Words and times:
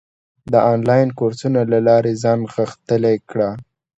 د 0.51 0.53
انلاین 0.73 1.09
کورسونو 1.19 1.61
له 1.71 1.79
لارې 1.87 2.13
ځان 2.23 2.39
غښتلی 2.53 3.15
کړه. 3.29 3.49